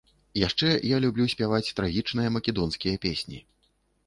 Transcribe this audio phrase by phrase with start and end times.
[0.47, 3.45] Яшчэ я люблю спяваць трагічныя македонскія песні.